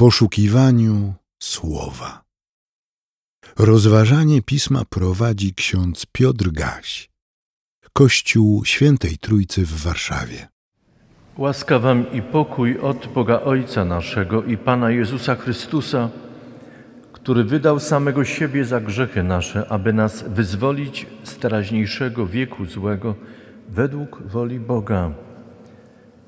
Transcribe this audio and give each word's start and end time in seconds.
poszukiwaniu 0.00 1.14
słowa. 1.42 2.22
Rozważanie 3.58 4.42
pisma 4.42 4.82
prowadzi 4.90 5.54
ksiądz 5.54 6.06
Piotr 6.12 6.50
Gaś, 6.50 7.10
Kościół 7.92 8.64
Świętej 8.64 9.18
Trójcy 9.18 9.66
w 9.66 9.82
Warszawie. 9.82 10.48
Łaska 11.38 11.78
wam 11.78 12.12
i 12.12 12.22
pokój 12.22 12.78
od 12.78 13.06
Boga 13.06 13.40
Ojca 13.40 13.84
naszego 13.84 14.44
i 14.44 14.56
Pana 14.56 14.90
Jezusa 14.90 15.34
Chrystusa, 15.34 16.10
który 17.12 17.44
wydał 17.44 17.80
samego 17.80 18.24
siebie 18.24 18.64
za 18.64 18.80
grzechy 18.80 19.22
nasze, 19.22 19.66
aby 19.68 19.92
nas 19.92 20.24
wyzwolić 20.28 21.06
z 21.24 21.36
teraźniejszego 21.36 22.26
wieku 22.26 22.66
złego 22.66 23.14
według 23.68 24.22
woli 24.22 24.60
Boga 24.60 25.10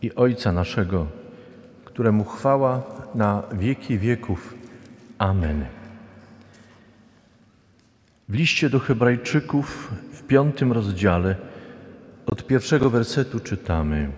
i 0.02 0.14
Ojca 0.14 0.52
naszego, 0.52 1.21
któremu 1.92 2.24
chwała 2.24 2.82
na 3.14 3.42
wieki 3.52 3.98
wieków. 3.98 4.54
Amen. 5.18 5.64
W 8.28 8.34
liście 8.34 8.70
do 8.70 8.78
Hebrajczyków 8.78 9.92
w 10.12 10.22
piątym 10.22 10.72
rozdziale 10.72 11.36
od 12.26 12.46
pierwszego 12.46 12.90
wersetu 12.90 13.40
czytamy: 13.40 14.10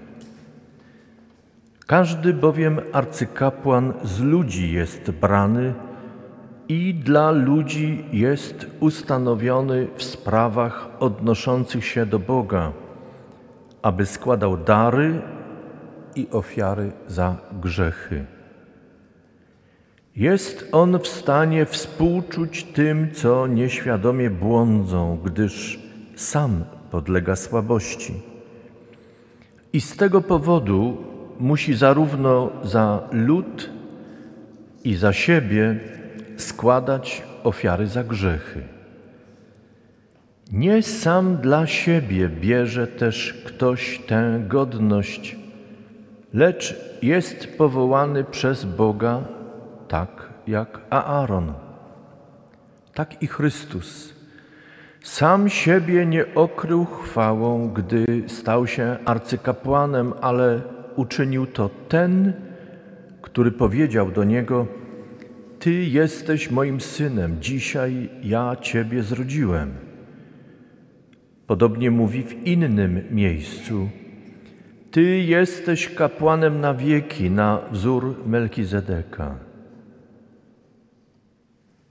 Każdy 1.87 2.35
bowiem 2.35 2.81
arcykapłan 2.93 3.93
z 4.05 4.21
ludzi 4.21 4.73
jest 4.73 5.11
brany 5.11 5.75
i 6.69 6.95
dla 6.95 7.31
ludzi 7.31 8.05
jest 8.13 8.67
ustanowiony 8.81 9.89
w 9.97 10.03
sprawach 10.03 10.89
odnoszących 11.01 11.85
się 11.85 12.07
do 12.07 12.19
Boga, 12.19 12.73
aby 13.83 14.07
składał 14.07 14.57
dary 14.57 15.34
i 16.17 16.27
ofiary 16.31 16.93
za 17.09 17.37
grzechy. 17.63 18.25
Jest 20.17 20.69
on 20.73 20.99
w 20.99 21.07
stanie 21.09 21.67
współczuć 21.67 22.65
tym, 22.65 23.13
co 23.13 23.47
nieświadomie 23.47 24.31
błądzą, 24.31 25.19
gdyż 25.25 25.79
sam 26.17 26.65
podlega 26.91 27.37
słabości. 27.37 28.15
I 29.73 29.81
z 29.81 29.97
tego 29.97 30.21
powodu 30.21 30.97
musi 31.41 31.75
zarówno 31.75 32.51
za 32.63 33.09
lud 33.13 33.71
i 34.85 34.95
za 34.95 35.13
siebie 35.13 35.81
składać 36.37 37.23
ofiary 37.45 37.87
za 37.87 38.05
grzechy. 38.05 38.63
Nie 40.53 40.83
sam 40.83 41.37
dla 41.37 41.67
siebie 41.67 42.29
bierze 42.29 42.87
też 42.87 43.43
ktoś 43.47 44.01
tę 44.07 44.43
godność, 44.49 45.37
lecz 46.35 46.75
jest 47.03 47.59
powołany 47.59 48.25
przez 48.25 48.65
Boga 48.65 49.23
tak 49.89 50.29
jak 50.47 50.81
Aaron, 50.91 51.53
tak 52.95 53.23
i 53.23 53.27
Chrystus. 53.27 54.15
Sam 55.03 55.49
siebie 55.49 56.07
nie 56.07 56.35
okrył 56.35 56.85
chwałą, 56.85 57.69
gdy 57.69 58.05
stał 58.27 58.67
się 58.67 58.97
arcykapłanem, 59.05 60.13
ale 60.21 60.63
uczynił 60.97 61.47
to 61.47 61.71
ten, 61.89 62.33
który 63.23 63.51
powiedział 63.53 64.11
do 64.11 64.25
niego: 64.25 64.67
Ty 65.59 65.73
jesteś 65.73 66.51
moim 66.51 66.81
synem, 66.81 67.37
dzisiaj 67.41 68.09
ja 68.23 68.57
Ciebie 68.61 69.03
zrodziłem. 69.03 69.75
Podobnie 71.47 71.91
mówi 71.91 72.23
w 72.23 72.47
innym 72.47 73.01
miejscu: 73.11 73.89
Ty 74.95 75.19
jesteś 75.19 75.95
kapłanem 75.95 76.61
na 76.61 76.75
wieki, 76.75 77.31
na 77.31 77.59
wzór 77.71 78.15
Melkizedeka. 78.27 79.35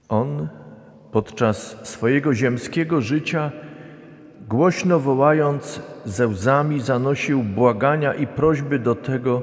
On 0.08 0.48
podczas 1.12 1.76
swojego 1.82 2.34
ziemskiego 2.34 3.00
życia, 3.00 3.52
głośno 4.48 5.00
wołając, 5.00 5.80
ze 6.04 6.26
łzami 6.26 6.80
zanosił 6.80 7.42
błagania 7.42 8.14
i 8.14 8.26
prośby 8.26 8.78
do 8.78 8.94
tego, 8.94 9.42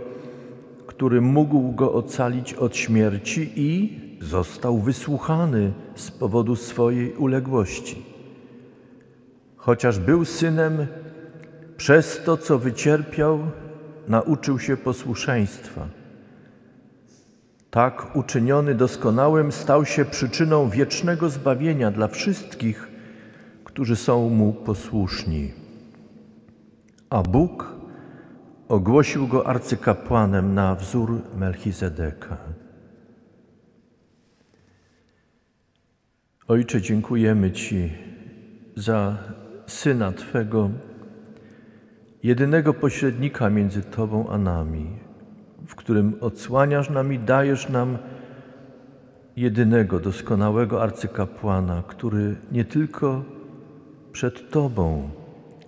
który 0.87 1.21
mógł 1.21 1.71
go 1.71 1.93
ocalić 1.93 2.53
od 2.53 2.77
śmierci 2.77 3.51
i 3.55 3.99
został 4.21 4.77
wysłuchany 4.77 5.71
z 5.95 6.11
powodu 6.11 6.55
swojej 6.55 7.13
uległości. 7.13 8.05
Chociaż 9.55 9.99
był 9.99 10.25
synem, 10.25 10.87
przez 11.81 12.23
to, 12.23 12.37
co 12.37 12.59
wycierpiał, 12.59 13.39
nauczył 14.07 14.59
się 14.59 14.77
posłuszeństwa 14.77 15.87
tak 17.71 18.15
uczyniony 18.15 18.75
doskonałym 18.75 19.51
stał 19.51 19.85
się 19.85 20.05
przyczyną 20.05 20.69
wiecznego 20.69 21.29
zbawienia 21.29 21.91
dla 21.91 22.07
wszystkich, 22.07 22.87
którzy 23.63 23.95
są 23.95 24.29
mu 24.29 24.53
posłuszni. 24.53 25.51
A 27.09 27.23
Bóg 27.23 27.75
ogłosił 28.67 29.27
go 29.27 29.47
arcykapłanem 29.47 30.53
na 30.53 30.75
wzór 30.75 31.21
Melchizedeka. 31.37 32.37
Ojcze, 36.47 36.81
dziękujemy 36.81 37.51
Ci 37.51 37.93
za 38.75 39.17
syna 39.67 40.11
Twego, 40.11 40.69
jedynego 42.23 42.73
pośrednika 42.73 43.49
między 43.49 43.81
Tobą 43.81 44.29
a 44.29 44.37
nami, 44.37 44.85
w 45.67 45.75
którym 45.75 46.15
odsłaniasz 46.21 46.89
nam 46.89 47.13
i 47.13 47.19
dajesz 47.19 47.69
nam 47.69 47.97
jedynego, 49.35 49.99
doskonałego 49.99 50.83
arcykapłana, 50.83 51.83
który 51.87 52.35
nie 52.51 52.65
tylko 52.65 53.23
przed 54.11 54.49
Tobą 54.49 55.09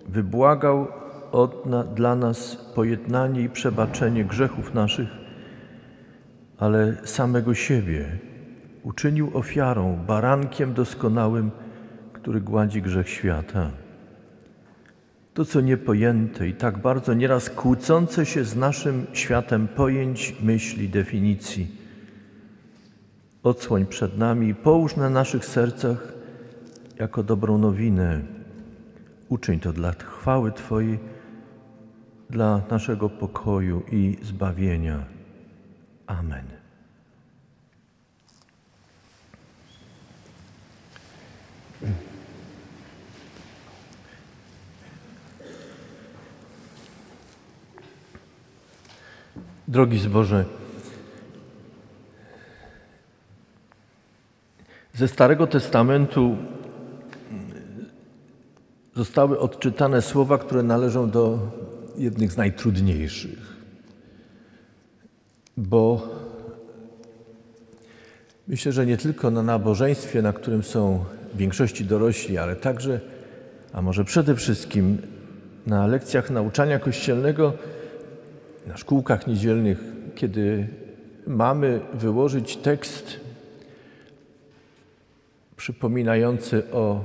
wybłagał 0.08 0.86
od, 1.32 1.66
na, 1.66 1.84
dla 1.84 2.16
nas 2.16 2.56
pojednanie 2.74 3.40
i 3.40 3.48
przebaczenie 3.48 4.24
grzechów 4.24 4.74
naszych, 4.74 5.08
ale 6.58 6.96
samego 7.04 7.54
siebie 7.54 8.18
uczynił 8.82 9.30
ofiarą, 9.34 9.96
barankiem 10.06 10.74
doskonałym, 10.74 11.50
który 12.12 12.40
gładzi 12.40 12.82
grzech 12.82 13.08
świata. 13.08 13.83
To, 15.34 15.44
co 15.44 15.60
niepojęte 15.60 16.48
i 16.48 16.54
tak 16.54 16.78
bardzo 16.78 17.14
nieraz 17.14 17.50
kłócące 17.50 18.26
się 18.26 18.44
z 18.44 18.56
naszym 18.56 19.06
światem 19.12 19.68
pojęć, 19.68 20.36
myśli, 20.42 20.88
definicji, 20.88 21.68
odsłoń 23.42 23.86
przed 23.86 24.18
nami 24.18 24.48
i 24.48 24.54
połóż 24.54 24.96
na 24.96 25.10
naszych 25.10 25.44
sercach 25.44 26.12
jako 26.98 27.22
dobrą 27.22 27.58
nowinę. 27.58 28.20
Uczyń 29.28 29.60
to 29.60 29.72
dla 29.72 29.92
chwały 29.92 30.52
Twojej, 30.52 30.98
dla 32.30 32.62
naszego 32.70 33.08
pokoju 33.08 33.82
i 33.92 34.16
zbawienia. 34.22 35.04
Amen. 36.06 36.53
Drogi 49.68 49.98
zboże, 49.98 50.44
ze 54.94 55.08
Starego 55.08 55.46
Testamentu 55.46 56.36
zostały 58.96 59.38
odczytane 59.38 60.02
słowa, 60.02 60.38
które 60.38 60.62
należą 60.62 61.10
do 61.10 61.38
jednych 61.96 62.32
z 62.32 62.36
najtrudniejszych, 62.36 63.56
bo 65.56 66.08
myślę, 68.48 68.72
że 68.72 68.86
nie 68.86 68.96
tylko 68.96 69.30
na 69.30 69.42
nabożeństwie, 69.42 70.22
na 70.22 70.32
którym 70.32 70.62
są 70.62 71.04
w 71.34 71.36
większości 71.36 71.84
dorośli, 71.84 72.38
ale 72.38 72.56
także, 72.56 73.00
a 73.72 73.82
może 73.82 74.04
przede 74.04 74.36
wszystkim 74.36 74.98
na 75.66 75.86
lekcjach 75.86 76.30
nauczania 76.30 76.78
kościelnego, 76.78 77.52
na 78.66 78.76
szkółkach 78.76 79.26
niedzielnych, 79.26 79.78
kiedy 80.14 80.68
mamy 81.26 81.80
wyłożyć 81.92 82.56
tekst 82.56 83.20
przypominający 85.56 86.70
o 86.72 87.04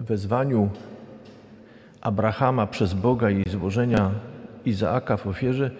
wezwaniu 0.00 0.70
Abrahama 2.00 2.66
przez 2.66 2.94
Boga 2.94 3.30
i 3.30 3.50
złożenia 3.50 4.10
Izaaka 4.64 5.16
w 5.16 5.26
ofierze, 5.26 5.70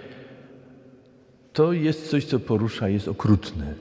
to 1.53 1.73
jest 1.73 2.11
coś, 2.11 2.25
co 2.25 2.41
porusza, 2.41 2.89
jest 2.89 3.09
okrutne. 3.09 3.75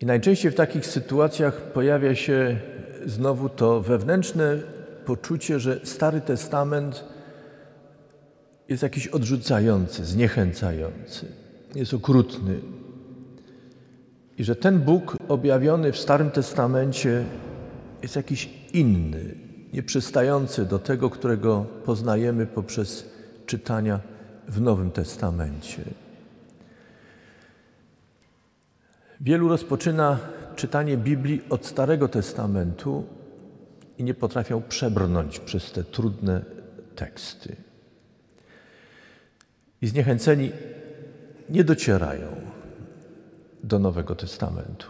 I 0.00 0.06
najczęściej 0.06 0.50
w 0.50 0.54
takich 0.54 0.86
sytuacjach 0.86 1.72
pojawia 1.72 2.14
się 2.14 2.58
znowu 3.06 3.48
to 3.48 3.80
wewnętrzne 3.80 4.58
poczucie, 5.04 5.60
że 5.60 5.80
Stary 5.84 6.20
Testament 6.20 7.15
jest 8.68 8.82
jakiś 8.82 9.06
odrzucający, 9.06 10.04
zniechęcający, 10.04 11.26
jest 11.74 11.94
okrutny, 11.94 12.60
I 14.38 14.44
że 14.44 14.56
ten 14.56 14.80
Bóg 14.80 15.16
objawiony 15.28 15.92
w 15.92 15.98
Starym 15.98 16.30
Testamencie 16.30 17.24
jest 18.02 18.16
jakiś 18.16 18.50
inny, 18.72 19.34
nieprzystający 19.72 20.66
do 20.66 20.78
tego, 20.78 21.10
którego 21.10 21.66
poznajemy 21.84 22.46
poprzez 22.46 23.10
czytania 23.46 24.00
w 24.48 24.60
Nowym 24.60 24.90
Testamencie. 24.90 25.82
Wielu 29.20 29.48
rozpoczyna 29.48 30.18
czytanie 30.56 30.96
Biblii 30.96 31.42
od 31.50 31.66
Starego 31.66 32.08
Testamentu 32.08 33.04
i 33.98 34.04
nie 34.04 34.14
potrafią 34.14 34.62
przebrnąć 34.62 35.38
przez 35.38 35.72
te 35.72 35.84
trudne 35.84 36.44
teksty. 36.96 37.56
I 39.82 39.86
zniechęceni 39.86 40.50
nie 41.50 41.64
docierają 41.64 42.26
do 43.62 43.78
Nowego 43.78 44.14
Testamentu. 44.14 44.86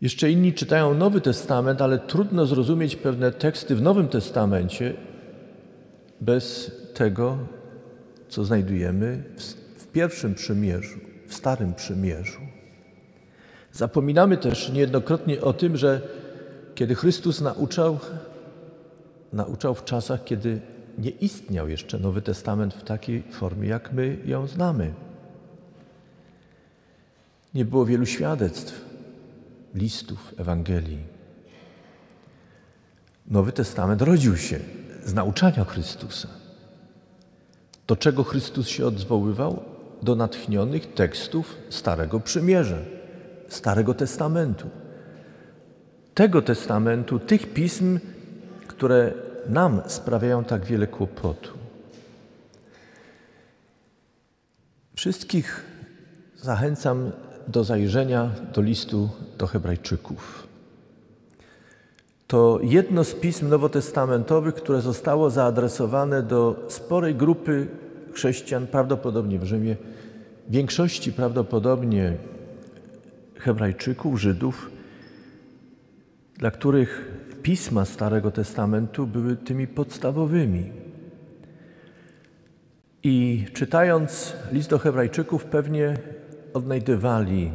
Jeszcze 0.00 0.30
inni 0.30 0.52
czytają 0.52 0.94
Nowy 0.94 1.20
Testament, 1.20 1.82
ale 1.82 1.98
trudno 1.98 2.46
zrozumieć 2.46 2.96
pewne 2.96 3.32
teksty 3.32 3.76
w 3.76 3.82
Nowym 3.82 4.08
Testamencie 4.08 4.94
bez 6.20 6.72
tego, 6.94 7.38
co 8.28 8.44
znajdujemy 8.44 9.24
w 9.76 9.86
pierwszym 9.86 10.34
przymierzu, 10.34 10.98
w 11.26 11.34
Starym 11.34 11.74
Przymierzu. 11.74 12.40
Zapominamy 13.72 14.36
też 14.36 14.68
niejednokrotnie 14.68 15.40
o 15.40 15.52
tym, 15.52 15.76
że 15.76 16.00
kiedy 16.74 16.94
Chrystus 16.94 17.40
nauczał, 17.40 17.98
nauczał 19.32 19.74
w 19.74 19.84
czasach, 19.84 20.24
kiedy 20.24 20.60
nie 20.98 21.10
istniał 21.10 21.68
jeszcze 21.68 21.98
Nowy 21.98 22.22
Testament 22.22 22.74
w 22.74 22.84
takiej 22.84 23.22
formie, 23.22 23.68
jak 23.68 23.92
my 23.92 24.16
ją 24.24 24.46
znamy. 24.46 24.94
Nie 27.54 27.64
było 27.64 27.86
wielu 27.86 28.06
świadectw, 28.06 28.84
listów, 29.74 30.34
Ewangelii. 30.38 31.04
Nowy 33.26 33.52
Testament 33.52 34.02
rodził 34.02 34.36
się 34.36 34.58
z 35.04 35.14
nauczania 35.14 35.64
Chrystusa. 35.64 36.28
Do 37.86 37.96
czego 37.96 38.24
Chrystus 38.24 38.68
się 38.68 38.86
odwoływał? 38.86 39.62
Do 40.02 40.14
natchnionych 40.14 40.94
tekstów 40.94 41.56
Starego 41.70 42.20
Przymierza, 42.20 42.78
Starego 43.48 43.94
Testamentu. 43.94 44.70
Tego 46.14 46.42
testamentu, 46.42 47.18
tych 47.18 47.54
pism, 47.54 47.98
które 48.66 49.12
nam 49.48 49.82
sprawiają 49.86 50.44
tak 50.44 50.64
wiele 50.64 50.86
kłopotu. 50.86 51.50
Wszystkich 54.94 55.64
zachęcam 56.36 57.10
do 57.48 57.64
zajrzenia 57.64 58.30
do 58.54 58.62
listu 58.62 59.08
do 59.38 59.46
Hebrajczyków. 59.46 60.48
To 62.26 62.60
jedno 62.62 63.04
z 63.04 63.14
pism 63.14 63.48
nowotestamentowych, 63.48 64.54
które 64.54 64.80
zostało 64.80 65.30
zaadresowane 65.30 66.22
do 66.22 66.66
sporej 66.68 67.14
grupy 67.14 67.66
chrześcijan, 68.12 68.66
prawdopodobnie 68.66 69.38
w 69.38 69.44
Rzymie, 69.44 69.76
większości 70.48 71.12
prawdopodobnie 71.12 72.16
Hebrajczyków, 73.38 74.20
Żydów, 74.20 74.70
dla 76.36 76.50
których 76.50 77.11
pisma 77.42 77.84
Starego 77.84 78.30
Testamentu 78.30 79.06
były 79.06 79.36
tymi 79.36 79.66
podstawowymi. 79.66 80.70
I 83.02 83.44
czytając 83.52 84.36
list 84.52 84.70
do 84.70 84.78
Hebrajczyków, 84.78 85.44
pewnie 85.44 85.96
odnajdywali 86.54 87.50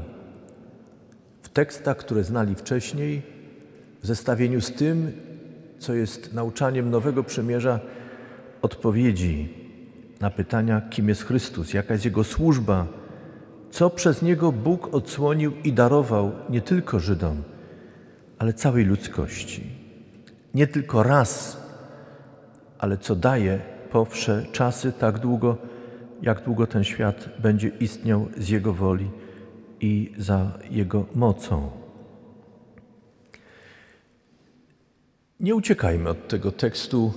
w 1.42 1.50
tekstach, 1.50 1.98
które 1.98 2.24
znali 2.24 2.56
wcześniej, 2.56 3.22
w 4.02 4.08
zestawieniu 4.08 4.62
z 4.62 4.72
tym, 4.72 5.12
co 5.80 5.94
jest 5.94 6.34
nauczaniem 6.34 6.90
Nowego 6.90 7.24
Przymierza, 7.24 7.80
odpowiedzi 8.62 9.54
na 10.22 10.30
pytania, 10.30 10.82
kim 10.90 11.10
jest 11.10 11.24
Chrystus, 11.24 11.74
jaka 11.74 11.94
jest 11.94 12.06
Jego 12.06 12.24
służba, 12.24 12.88
co 13.72 13.90
przez 13.90 14.22
Niego 14.22 14.52
Bóg 14.52 14.94
odsłonił 14.94 15.54
i 15.64 15.74
darował 15.74 16.32
nie 16.50 16.62
tylko 16.62 17.00
Żydom, 17.00 17.44
ale 18.40 18.54
całej 18.54 18.86
ludzkości. 18.86 19.77
Nie 20.58 20.68
tylko 20.68 21.04
raz, 21.04 21.58
ale 22.80 22.98
co 22.98 23.16
daje 23.16 23.60
po 23.92 24.06
wsze 24.06 24.46
czasy 24.52 24.92
tak 24.92 25.20
długo, 25.20 25.58
jak 26.22 26.44
długo 26.44 26.68
ten 26.68 26.84
świat 26.84 27.30
będzie 27.40 27.68
istniał 27.68 28.28
z 28.38 28.50
Jego 28.50 28.74
woli 28.74 29.10
i 29.82 30.14
za 30.18 30.52
Jego 30.70 31.06
mocą. 31.16 31.70
Nie 35.40 35.56
uciekajmy 35.56 36.10
od 36.10 36.28
tego 36.28 36.52
tekstu, 36.52 37.14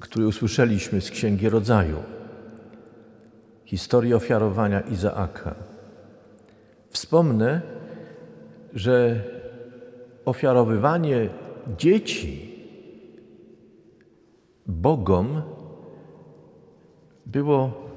który 0.00 0.26
usłyszeliśmy 0.26 1.00
z 1.00 1.10
Księgi 1.10 1.48
Rodzaju. 1.48 2.02
Historia 3.64 4.16
ofiarowania 4.16 4.80
Izaaka. 4.80 5.54
Wspomnę, 6.90 7.60
że 8.74 9.24
ofiarowywanie 10.24 11.41
dzieci 11.78 12.52
Bogom 14.66 15.42
było 17.26 17.88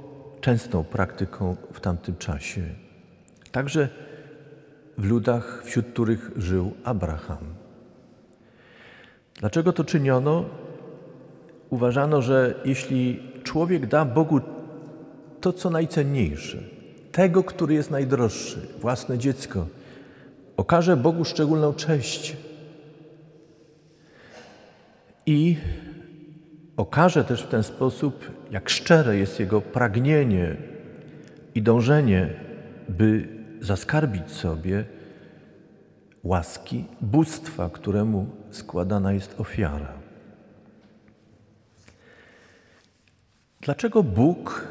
częstą 0.41 0.83
praktyką 0.83 1.55
w 1.73 1.79
tamtym 1.79 2.17
czasie. 2.17 2.61
Także 3.51 3.89
w 4.97 5.05
ludach, 5.05 5.61
wśród 5.65 5.85
których 5.85 6.31
żył 6.35 6.71
Abraham. 6.83 7.55
Dlaczego 9.39 9.73
to 9.73 9.83
czyniono? 9.83 10.45
Uważano, 11.69 12.21
że 12.21 12.61
jeśli 12.65 13.19
człowiek 13.43 13.87
da 13.87 14.05
Bogu 14.05 14.39
to, 15.41 15.53
co 15.53 15.69
najcenniejsze, 15.69 16.57
tego, 17.11 17.43
który 17.43 17.73
jest 17.73 17.91
najdroższy, 17.91 18.67
własne 18.79 19.17
dziecko, 19.17 19.67
okaże 20.57 20.97
Bogu 20.97 21.25
szczególną 21.25 21.73
cześć 21.73 22.37
i 25.25 25.57
okaże 26.77 27.23
też 27.23 27.43
w 27.43 27.47
ten 27.47 27.63
sposób, 27.63 28.31
jak 28.51 28.69
szczere 28.69 29.17
jest 29.17 29.39
jego 29.39 29.61
pragnienie 29.61 30.55
i 31.55 31.61
dążenie, 31.61 32.29
by 32.89 33.27
zaskarbić 33.61 34.31
sobie 34.31 34.85
łaski 36.23 36.85
bóstwa, 37.01 37.69
któremu 37.69 38.27
składana 38.51 39.13
jest 39.13 39.39
ofiara. 39.39 39.93
Dlaczego 43.61 44.03
Bóg, 44.03 44.67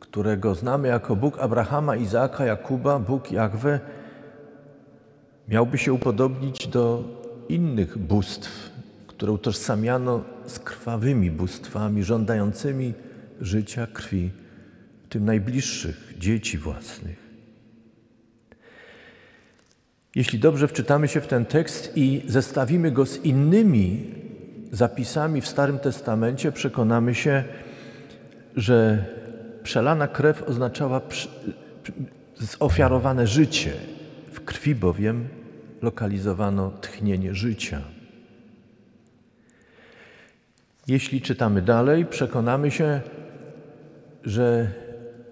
którego 0.00 0.54
znamy 0.54 0.88
jako 0.88 1.16
Bóg 1.16 1.38
Abrahama, 1.38 1.96
Izaaka, 1.96 2.44
Jakuba, 2.44 2.98
Bóg 2.98 3.32
Jahwe, 3.32 3.80
miałby 5.48 5.78
się 5.78 5.92
upodobnić 5.92 6.68
do 6.68 7.04
innych 7.48 7.98
bóstw, 7.98 8.75
które 9.16 9.32
utożsamiano 9.32 10.24
z 10.46 10.58
krwawymi 10.58 11.30
bóstwami, 11.30 12.04
żądającymi 12.04 12.94
życia 13.40 13.86
krwi, 13.86 14.30
tym 15.08 15.24
najbliższych 15.24 16.14
dzieci 16.18 16.58
własnych. 16.58 17.26
Jeśli 20.14 20.38
dobrze 20.38 20.68
wczytamy 20.68 21.08
się 21.08 21.20
w 21.20 21.26
ten 21.26 21.46
tekst 21.46 21.92
i 21.96 22.22
zestawimy 22.26 22.90
go 22.90 23.06
z 23.06 23.24
innymi 23.24 24.14
zapisami 24.72 25.40
w 25.40 25.48
Starym 25.48 25.78
Testamencie, 25.78 26.52
przekonamy 26.52 27.14
się, 27.14 27.44
że 28.56 29.04
przelana 29.62 30.08
krew 30.08 30.42
oznaczała 30.42 31.00
zofiarowane 32.38 33.26
życie. 33.26 33.72
W 34.32 34.40
krwi 34.40 34.74
bowiem 34.74 35.28
lokalizowano 35.82 36.70
tchnienie 36.70 37.34
życia. 37.34 37.95
Jeśli 40.86 41.20
czytamy 41.20 41.62
dalej, 41.62 42.06
przekonamy 42.06 42.70
się, 42.70 43.00
że 44.24 44.70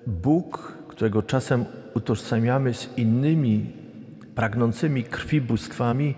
Bóg, 0.06 0.78
którego 0.88 1.22
czasem 1.22 1.64
utożsamiamy 1.94 2.74
z 2.74 2.98
innymi 2.98 3.72
pragnącymi 4.34 5.04
krwi 5.04 5.40
bóstwami, 5.40 6.14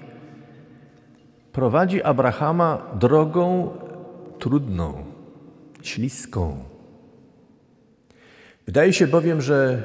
prowadzi 1.52 2.02
Abrahama 2.02 2.82
drogą 3.00 3.70
trudną, 4.38 5.04
śliską. 5.82 6.64
Wydaje 8.66 8.92
się 8.92 9.06
bowiem, 9.06 9.40
że 9.40 9.82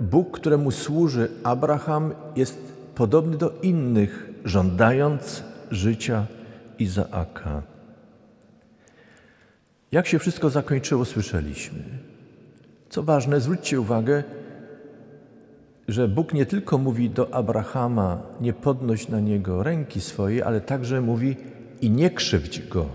Bóg, 0.00 0.40
któremu 0.40 0.70
służy 0.70 1.28
Abraham, 1.44 2.14
jest 2.36 2.72
podobny 2.94 3.36
do 3.36 3.52
innych, 3.62 4.30
żądając 4.44 5.44
życia 5.70 6.26
Izaaka. 6.78 7.75
Jak 9.96 10.06
się 10.06 10.18
wszystko 10.18 10.50
zakończyło, 10.50 11.04
słyszeliśmy. 11.04 11.78
Co 12.88 13.02
ważne, 13.02 13.40
zwróćcie 13.40 13.80
uwagę, 13.80 14.24
że 15.88 16.08
Bóg 16.08 16.34
nie 16.34 16.46
tylko 16.46 16.78
mówi 16.78 17.10
do 17.10 17.34
Abrahama, 17.34 18.22
nie 18.40 18.52
podnoś 18.52 19.08
na 19.08 19.20
niego 19.20 19.62
ręki 19.62 20.00
swojej, 20.00 20.42
ale 20.42 20.60
także 20.60 21.00
mówi 21.00 21.36
i 21.80 21.90
nie 21.90 22.10
krzywdź 22.10 22.68
go. 22.68 22.86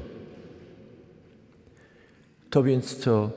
To 2.50 2.64
więc, 2.64 2.96
co 2.96 3.30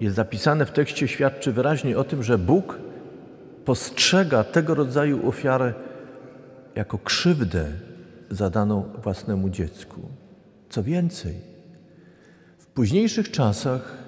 jest 0.00 0.16
zapisane 0.16 0.66
w 0.66 0.70
tekście, 0.70 1.08
świadczy 1.08 1.52
wyraźnie 1.52 1.98
o 1.98 2.04
tym, 2.04 2.22
że 2.22 2.38
Bóg 2.38 2.78
postrzega 3.64 4.44
tego 4.44 4.74
rodzaju 4.74 5.28
ofiarę 5.28 5.74
jako 6.74 6.98
krzywdę 6.98 7.66
zadaną 8.30 8.84
własnemu 9.02 9.50
dziecku. 9.50 10.00
Co 10.70 10.82
więcej, 10.82 11.51
późniejszych 12.74 13.30
czasach, 13.30 13.98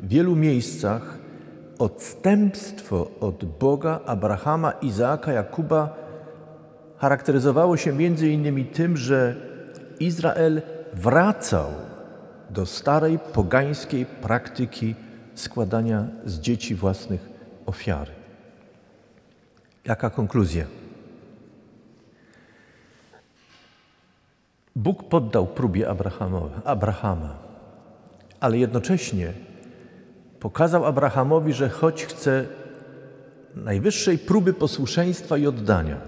w 0.00 0.08
wielu 0.08 0.36
miejscach 0.36 1.18
odstępstwo 1.78 3.10
od 3.20 3.44
Boga 3.44 4.00
Abrahama, 4.06 4.72
Izaaka, 4.72 5.32
Jakuba 5.32 5.96
charakteryzowało 6.98 7.76
się 7.76 7.92
między 7.92 8.28
innymi 8.28 8.64
tym, 8.64 8.96
że 8.96 9.36
Izrael 10.00 10.62
wracał 10.92 11.70
do 12.50 12.66
starej 12.66 13.18
pogańskiej 13.18 14.06
praktyki 14.06 14.94
składania 15.34 16.06
z 16.24 16.40
dzieci 16.40 16.74
własnych 16.74 17.28
ofiary. 17.66 18.12
Jaka 19.84 20.10
konkluzja? 20.10 20.64
Bóg 24.76 25.08
poddał 25.08 25.46
próbie 25.46 25.88
Abrahama, 26.64 27.38
ale 28.42 28.58
jednocześnie 28.58 29.32
pokazał 30.40 30.84
Abrahamowi, 30.84 31.52
że 31.52 31.68
choć 31.68 32.04
chce 32.04 32.46
najwyższej 33.54 34.18
próby 34.18 34.52
posłuszeństwa 34.52 35.38
i 35.38 35.46
oddania, 35.46 36.00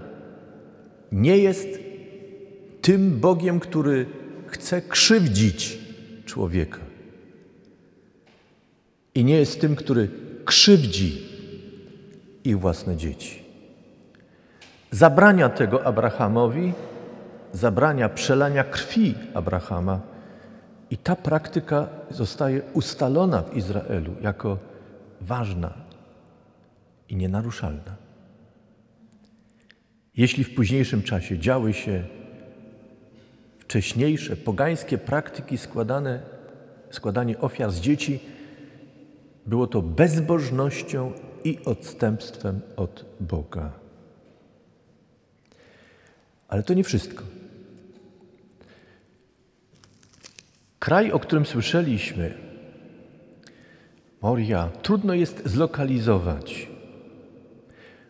nie 1.11 1.37
jest 1.37 1.67
tym 2.81 3.19
Bogiem, 3.19 3.59
który 3.59 4.05
chce 4.47 4.81
krzywdzić 4.81 5.79
człowieka. 6.25 6.79
I 9.15 9.23
nie 9.23 9.37
jest 9.37 9.61
tym, 9.61 9.75
który 9.75 10.09
krzywdzi 10.45 11.25
ich 12.43 12.59
własne 12.59 12.97
dzieci. 12.97 13.43
Zabrania 14.91 15.49
tego 15.49 15.85
Abrahamowi, 15.85 16.73
zabrania 17.53 18.09
przelania 18.09 18.63
krwi 18.63 19.15
Abrahama 19.33 20.14
i 20.89 20.97
ta 20.97 21.15
praktyka 21.15 21.87
zostaje 22.09 22.61
ustalona 22.73 23.41
w 23.41 23.57
Izraelu 23.57 24.15
jako 24.21 24.57
ważna 25.21 25.73
i 27.09 27.15
nienaruszalna. 27.15 27.95
Jeśli 30.17 30.43
w 30.43 30.55
późniejszym 30.55 31.03
czasie 31.03 31.39
działy 31.39 31.73
się 31.73 32.03
wcześniejsze 33.59 34.35
pogańskie 34.35 34.97
praktyki 34.97 35.57
składane, 35.57 36.19
składanie 36.91 37.39
ofiar 37.39 37.71
z 37.71 37.79
dzieci, 37.79 38.19
było 39.45 39.67
to 39.67 39.81
bezbożnością 39.81 41.11
i 41.43 41.59
odstępstwem 41.65 42.61
od 42.75 43.05
Boga. 43.19 43.71
Ale 46.47 46.63
to 46.63 46.73
nie 46.73 46.83
wszystko. 46.83 47.23
Kraj, 50.85 51.11
o 51.11 51.19
którym 51.19 51.45
słyszeliśmy, 51.45 52.33
Moria, 54.21 54.69
trudno 54.81 55.13
jest 55.13 55.41
zlokalizować. 55.45 56.69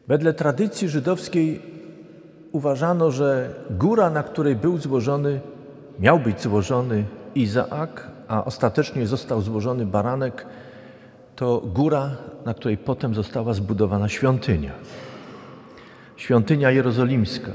Wedle 0.08 0.34
tradycji 0.34 0.90
żydowskiej 0.90 1.62
uważano, 2.52 3.12
że 3.12 3.50
góra, 3.70 4.10
na 4.10 4.24
której 4.24 4.56
był 4.56 4.78
złożony, 4.78 5.40
miał 6.00 6.20
być 6.20 6.42
złożony 6.42 7.04
Izaak, 7.36 8.12
a 8.28 8.46
ostatecznie 8.46 9.08
został 9.08 9.42
złożony 9.42 9.86
baranek, 9.86 10.46
to 11.36 11.62
góra, 11.66 12.12
na 12.46 12.54
której 12.54 12.78
potem 12.78 13.16
została 13.16 13.54
zbudowana 13.54 14.10
świątynia. 14.10 14.72
Świątynia 16.16 16.72
jerozolimska. 16.72 17.52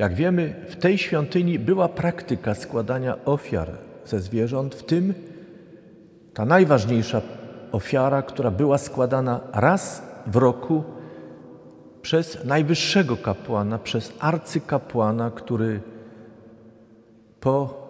Jak 0.00 0.14
wiemy, 0.14 0.54
w 0.68 0.76
tej 0.76 0.98
świątyni 0.98 1.58
była 1.58 1.88
praktyka 1.88 2.54
składania 2.54 3.24
ofiar 3.24 3.68
ze 4.04 4.20
zwierząt, 4.20 4.74
w 4.74 4.82
tym 4.82 5.14
ta 6.34 6.44
najważniejsza 6.44 7.22
ofiara, 7.72 8.22
która 8.22 8.50
była 8.50 8.78
składana 8.78 9.40
raz 9.52 10.02
w 10.26 10.36
roku 10.36 10.84
przez 12.02 12.44
najwyższego 12.44 13.16
kapłana, 13.16 13.78
przez 13.78 14.12
arcykapłana, 14.18 15.30
który 15.30 15.80
po 17.40 17.86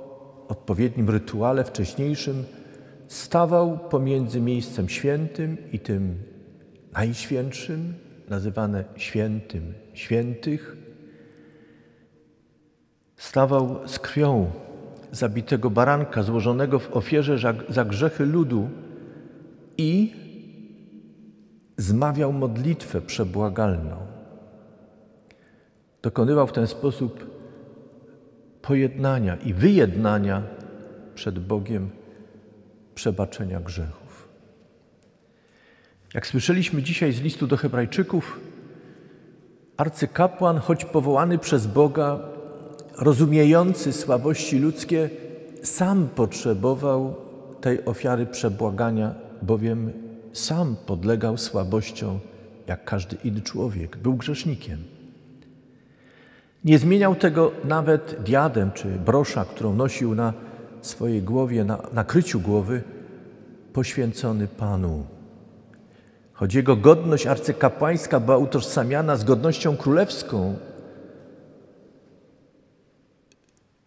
odpowiednim 0.48 1.10
rytuale 1.10 1.64
wcześniejszym 1.64 2.44
stawał 3.08 3.78
pomiędzy 3.78 4.40
miejscem 4.40 4.88
świętym 4.88 5.56
i 5.72 5.78
tym 5.78 6.18
najświętszym, 6.92 7.94
nazywane 8.28 8.84
świętym 8.96 9.74
świętych, 9.94 10.79
stawał 13.20 13.88
z 13.88 13.98
krwią 13.98 14.50
zabitego 15.12 15.70
baranka 15.70 16.22
złożonego 16.22 16.78
w 16.78 16.96
ofierze 16.96 17.54
za 17.68 17.84
grzechy 17.84 18.26
ludu 18.26 18.68
i 19.78 20.12
zmawiał 21.76 22.32
modlitwę 22.32 23.00
przebłagalną. 23.00 23.96
Dokonywał 26.02 26.46
w 26.46 26.52
ten 26.52 26.66
sposób 26.66 27.26
pojednania 28.62 29.36
i 29.36 29.54
wyjednania 29.54 30.42
przed 31.14 31.38
Bogiem 31.38 31.90
przebaczenia 32.94 33.60
grzechów. 33.60 34.28
Jak 36.14 36.26
słyszeliśmy 36.26 36.82
dzisiaj 36.82 37.12
z 37.12 37.20
listu 37.20 37.46
do 37.46 37.56
Hebrajczyków, 37.56 38.40
arcykapłan, 39.76 40.58
choć 40.58 40.84
powołany 40.84 41.38
przez 41.38 41.66
Boga, 41.66 42.39
rozumiejący 43.00 43.92
słabości 43.92 44.58
ludzkie, 44.58 45.10
sam 45.62 46.08
potrzebował 46.14 47.14
tej 47.60 47.84
ofiary 47.84 48.26
przebłagania, 48.26 49.14
bowiem 49.42 49.92
sam 50.32 50.76
podlegał 50.86 51.36
słabościom, 51.36 52.18
jak 52.66 52.84
każdy 52.84 53.16
inny 53.24 53.40
człowiek, 53.40 53.96
był 53.96 54.14
grzesznikiem. 54.14 54.78
Nie 56.64 56.78
zmieniał 56.78 57.14
tego 57.14 57.52
nawet 57.64 58.16
diadem 58.24 58.70
czy 58.72 58.88
brosza, 58.88 59.44
którą 59.44 59.74
nosił 59.74 60.14
na 60.14 60.32
swojej 60.82 61.22
głowie, 61.22 61.64
na 61.64 61.78
nakryciu 61.92 62.40
głowy, 62.40 62.82
poświęcony 63.72 64.48
Panu. 64.48 65.06
Choć 66.32 66.54
jego 66.54 66.76
godność 66.76 67.26
arcykapłańska 67.26 68.20
była 68.20 68.36
utożsamiana 68.36 69.16
z 69.16 69.24
godnością 69.24 69.76
królewską, 69.76 70.56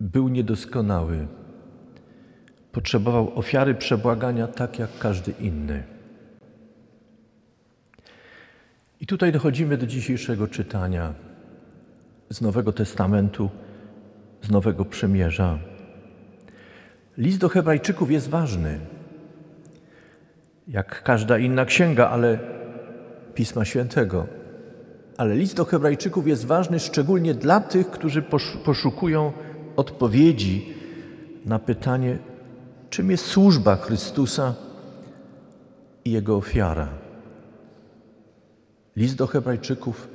był 0.04 0.28
niedoskonały. 0.28 1.28
Potrzebował 2.72 3.40
ofiary 3.40 3.76
przebłagania 3.76 4.48
tak 4.48 4.80
jak 4.80 4.90
każdy 5.00 5.34
inny. 5.40 5.84
I 9.02 9.06
tutaj 9.06 9.32
dochodzimy 9.32 9.78
do 9.78 9.88
dzisiejszego 9.88 10.48
czytania 10.48 11.14
z 12.30 12.42
Nowego 12.42 12.74
Testamentu, 12.74 13.50
z 14.42 14.52
Nowego 14.52 14.86
Przymierza. 14.86 15.60
List 17.18 17.40
do 17.40 17.50
Hebrajczyków 17.50 18.12
jest 18.12 18.30
ważny, 18.30 18.80
jak 20.68 21.04
każda 21.04 21.38
inna 21.38 21.66
księga, 21.66 22.10
ale 22.10 22.40
Pisma 23.34 23.66
Świętego. 23.66 24.28
Ale 25.18 25.36
list 25.36 25.56
do 25.56 25.66
Hebrajczyków 25.66 26.28
jest 26.28 26.46
ważny 26.46 26.80
szczególnie 26.80 27.34
dla 27.34 27.60
tych, 27.60 27.90
którzy 27.90 28.22
poszukują 28.66 29.34
odpowiedzi 29.76 30.74
na 31.46 31.60
pytanie, 31.60 32.18
czym 32.90 33.12
jest 33.12 33.26
służba 33.26 33.76
Chrystusa 33.76 34.56
i 36.06 36.12
Jego 36.12 36.36
ofiara. 36.36 36.90
List 38.96 39.16
do 39.16 39.28
Hebrajczyków 39.28 40.08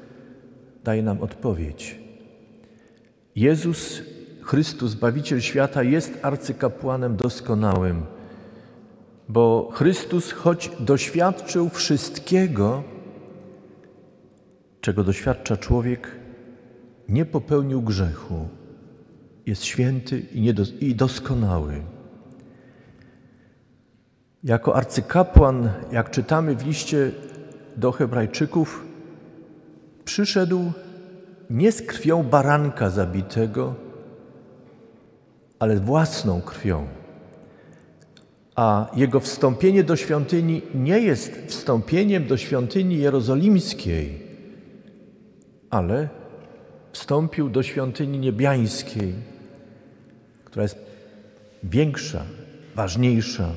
daje 0.84 1.02
nam 1.02 1.22
odpowiedź. 1.22 1.98
Jezus 3.36 4.02
Chrystus, 4.42 4.90
Zbawiciel 4.90 5.40
świata, 5.40 5.82
jest 5.82 6.18
arcykapłanem 6.22 7.16
doskonałym, 7.16 8.02
bo 9.28 9.70
Chrystus, 9.72 10.32
choć 10.32 10.70
doświadczył 10.80 11.68
wszystkiego, 11.68 12.82
czego 14.80 15.04
doświadcza 15.04 15.56
człowiek, 15.56 16.10
nie 17.08 17.24
popełnił 17.24 17.82
grzechu. 17.82 18.48
Jest 19.48 19.64
święty 19.64 20.22
i, 20.80 20.94
doskonały. 20.94 21.82
Jako 24.44 24.76
arcykapłan, 24.76 25.70
jak 25.92 26.10
czytamy 26.10 26.56
w 26.56 26.66
liście 26.66 27.10
do 27.76 27.92
Hebrajczyków, 27.92 28.86
przyszedł 30.04 30.72
nie 31.50 31.72
z 31.72 31.82
krwią 31.82 32.22
baranka 32.22 32.90
zabitego, 32.90 33.74
ale 35.58 35.76
własną 35.76 36.40
krwią. 36.40 36.86
A 38.56 38.90
jego 38.96 39.20
wstąpienie 39.20 39.84
do 39.84 39.96
świątyni 39.96 40.62
nie 40.74 41.00
jest 41.00 41.32
wstąpieniem 41.46 42.26
do 42.26 42.36
świątyni 42.36 42.98
jerozolimskiej, 42.98 44.22
ale 45.70 46.08
wstąpił 46.92 47.48
do 47.48 47.62
świątyni 47.62 48.18
niebiańskiej, 48.18 49.37
która 50.48 50.62
jest 50.62 50.78
większa, 51.62 52.24
ważniejsza 52.74 53.48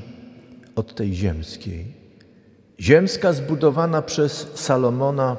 od 0.75 0.95
tej 0.95 1.13
ziemskiej. 1.13 1.85
Ziemska 2.79 3.33
zbudowana 3.33 4.01
przez 4.01 4.47
Salomona 4.55 5.37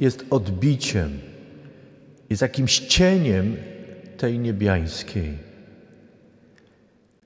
jest 0.00 0.24
odbiciem, 0.30 1.18
jest 2.30 2.42
jakimś 2.42 2.78
cieniem 2.78 3.56
tej 4.16 4.38
niebiańskiej. 4.38 5.38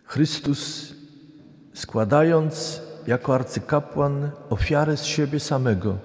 Chrystus, 0.04 0.92
składając 1.74 2.82
jako 3.06 3.34
arcykapłan 3.34 4.30
ofiarę 4.50 4.96
z 4.96 5.04
siebie 5.04 5.40
samego, 5.40 5.98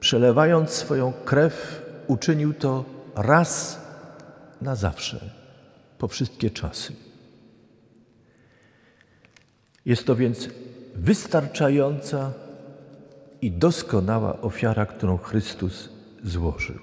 przelewając 0.00 0.70
swoją 0.70 1.12
krew, 1.24 1.82
uczynił 2.06 2.54
to 2.54 2.84
raz 3.14 3.80
na 4.62 4.74
zawsze, 4.74 5.37
po 5.98 6.08
wszystkie 6.08 6.50
czasy. 6.50 6.92
Jest 9.84 10.06
to 10.06 10.16
więc 10.16 10.48
wystarczająca 10.94 12.32
i 13.42 13.50
doskonała 13.50 14.40
ofiara, 14.40 14.86
którą 14.86 15.18
Chrystus 15.18 15.88
złożył. 16.24 16.78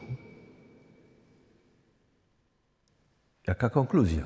Jaka 3.48 3.70
konkluzja? 3.70 4.26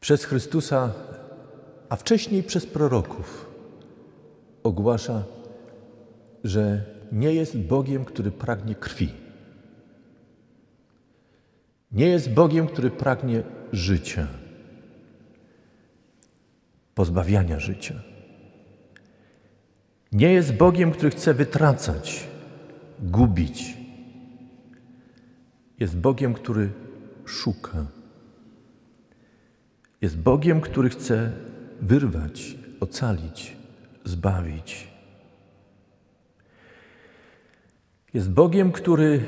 Przez 0.00 0.24
Chrystusa, 0.24 0.92
a 1.88 1.96
wcześniej 1.96 2.42
przez 2.42 2.66
proroków, 2.66 3.46
ogłasza, 4.62 5.24
że 6.44 6.84
nie 7.12 7.34
jest 7.34 7.58
Bogiem, 7.58 8.04
który 8.04 8.30
pragnie 8.30 8.74
krwi. 8.74 9.29
Nie 11.92 12.06
jest 12.06 12.32
Bogiem, 12.32 12.66
który 12.66 12.90
pragnie 12.90 13.42
życia, 13.72 14.26
pozbawiania 16.94 17.60
życia. 17.60 17.94
Nie 20.12 20.32
jest 20.32 20.52
Bogiem, 20.52 20.92
który 20.92 21.10
chce 21.10 21.34
wytracać, 21.34 22.28
gubić. 22.98 23.76
Jest 25.78 25.96
Bogiem, 25.96 26.34
który 26.34 26.72
szuka. 27.24 27.86
Jest 30.00 30.18
Bogiem, 30.18 30.60
który 30.60 30.88
chce 30.90 31.32
wyrwać, 31.80 32.56
ocalić, 32.80 33.56
zbawić. 34.04 34.88
Jest 38.14 38.30
Bogiem, 38.30 38.72
który 38.72 39.24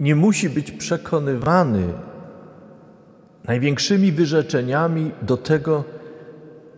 nie 0.00 0.14
musi 0.14 0.50
być 0.50 0.70
przekonywany 0.70 1.92
największymi 3.44 4.12
wyrzeczeniami 4.12 5.10
do 5.22 5.36
tego, 5.36 5.84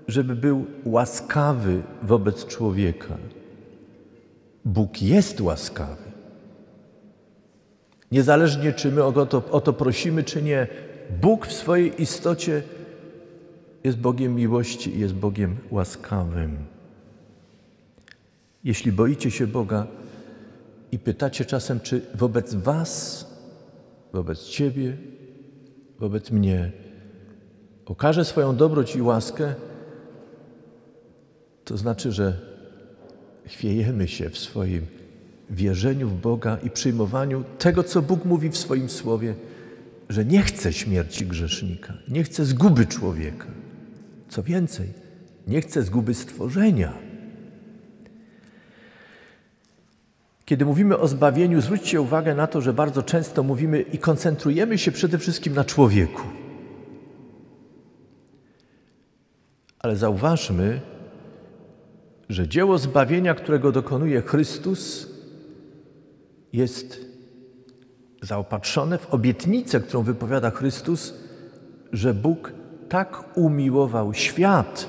żeby 0.08 0.36
był 0.36 0.66
łaskawy 0.84 1.82
wobec 2.02 2.46
człowieka. 2.46 3.16
Bóg 4.64 5.02
jest 5.02 5.40
łaskawy. 5.40 6.06
Niezależnie, 8.12 8.72
czy 8.72 8.92
my 8.92 9.04
o 9.04 9.26
to, 9.26 9.42
o 9.50 9.60
to 9.60 9.72
prosimy, 9.72 10.24
czy 10.24 10.42
nie, 10.42 10.66
Bóg 11.20 11.46
w 11.46 11.52
swojej 11.52 12.02
istocie 12.02 12.62
jest 13.84 13.98
Bogiem 13.98 14.34
miłości 14.34 14.96
i 14.96 15.00
jest 15.00 15.14
Bogiem 15.14 15.56
łaskawym. 15.70 16.56
Jeśli 18.64 18.92
boicie 18.92 19.30
się 19.30 19.46
Boga 19.46 19.86
i 20.96 20.98
pytacie 20.98 21.44
czasem, 21.44 21.80
czy 21.80 22.00
wobec 22.14 22.54
Was, 22.54 23.26
wobec 24.12 24.44
Ciebie, 24.44 24.96
wobec 25.98 26.30
mnie 26.30 26.72
okaże 27.86 28.24
swoją 28.24 28.56
dobroć 28.56 28.96
i 28.96 29.02
łaskę, 29.02 29.54
to 31.64 31.76
znaczy, 31.76 32.12
że 32.12 32.38
chwiejemy 33.46 34.08
się 34.08 34.30
w 34.30 34.38
swoim 34.38 34.86
wierzeniu 35.50 36.08
w 36.08 36.20
Boga 36.20 36.58
i 36.62 36.70
przyjmowaniu 36.70 37.44
tego, 37.58 37.82
co 37.82 38.02
Bóg 38.02 38.24
mówi 38.24 38.48
w 38.48 38.56
swoim 38.56 38.88
słowie, 38.88 39.34
że 40.08 40.24
nie 40.24 40.42
chce 40.42 40.72
śmierci 40.72 41.26
grzesznika, 41.26 41.94
nie 42.08 42.24
chce 42.24 42.44
zguby 42.44 42.86
człowieka. 42.86 43.46
Co 44.28 44.42
więcej, 44.42 44.88
nie 45.46 45.60
chce 45.60 45.82
zguby 45.82 46.14
stworzenia. 46.14 47.05
Kiedy 50.46 50.64
mówimy 50.64 50.98
o 50.98 51.08
zbawieniu, 51.08 51.60
zwróćcie 51.60 52.00
uwagę 52.00 52.34
na 52.34 52.46
to, 52.46 52.60
że 52.60 52.72
bardzo 52.72 53.02
często 53.02 53.42
mówimy 53.42 53.80
i 53.80 53.98
koncentrujemy 53.98 54.78
się 54.78 54.92
przede 54.92 55.18
wszystkim 55.18 55.54
na 55.54 55.64
człowieku. 55.64 56.22
Ale 59.78 59.96
zauważmy, 59.96 60.80
że 62.28 62.48
dzieło 62.48 62.78
zbawienia, 62.78 63.34
którego 63.34 63.72
dokonuje 63.72 64.22
Chrystus, 64.22 65.10
jest 66.52 67.00
zaopatrzone 68.22 68.98
w 68.98 69.14
obietnicę, 69.14 69.80
którą 69.80 70.02
wypowiada 70.02 70.50
Chrystus, 70.50 71.14
że 71.92 72.14
Bóg 72.14 72.52
tak 72.88 73.38
umiłował 73.38 74.14
świat, 74.14 74.88